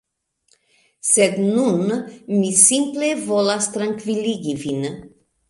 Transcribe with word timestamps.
Sed 1.09 1.37
nun 1.41 1.83
mi 2.31 2.49
simple 2.63 3.11
volas 3.27 3.69
trankviligi 3.77 4.59
vin 4.65 4.91